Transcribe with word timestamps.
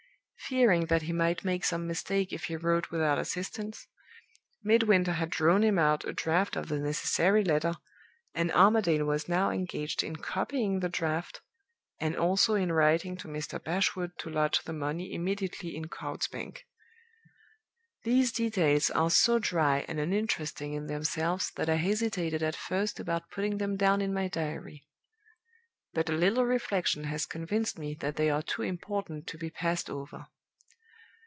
Fearing 0.49 0.87
that 0.87 1.03
he 1.03 1.13
might 1.13 1.45
make 1.45 1.63
some 1.63 1.87
mistake 1.87 2.33
if 2.33 2.45
he 2.45 2.57
wrote 2.57 2.91
without 2.91 3.17
assistance, 3.17 3.87
Midwinter 4.61 5.13
had 5.13 5.29
drawn 5.29 5.63
him 5.63 5.79
out 5.79 6.03
a 6.03 6.11
draft 6.11 6.57
of 6.57 6.67
the 6.67 6.77
necessary 6.77 7.41
letter, 7.41 7.71
and 8.33 8.51
Armadale 8.51 9.05
was 9.05 9.29
now 9.29 9.49
engaged 9.49 10.03
in 10.03 10.17
copying 10.17 10.81
the 10.81 10.89
draft, 10.89 11.39
and 12.01 12.17
also 12.17 12.55
in 12.55 12.69
writing 12.69 13.15
to 13.15 13.29
Mr. 13.29 13.63
Bashwood 13.63 14.11
to 14.17 14.29
lodge 14.29 14.61
the 14.65 14.73
money 14.73 15.13
immediately 15.13 15.73
in 15.73 15.85
Coutts's 15.87 16.27
Bank. 16.27 16.67
"These 18.03 18.33
details 18.33 18.89
are 18.91 19.09
so 19.09 19.39
dry 19.39 19.85
and 19.87 20.01
uninteresting 20.01 20.73
in 20.73 20.87
themselves 20.87 21.49
that 21.51 21.69
I 21.69 21.75
hesitated 21.75 22.43
at 22.43 22.57
first 22.57 22.99
about 22.99 23.29
putting 23.31 23.57
them 23.57 23.77
down 23.77 24.01
in 24.01 24.13
my 24.13 24.27
diary. 24.27 24.85
But 25.93 26.09
a 26.09 26.11
little 26.13 26.43
reflection 26.45 27.05
has 27.05 27.25
convinced 27.25 27.79
me 27.79 27.93
that 28.01 28.17
they 28.17 28.29
are 28.29 28.41
too 28.43 28.63
important 28.63 29.27
to 29.27 29.37
be 29.37 29.49
passed 29.49 29.89
over. 29.89 30.27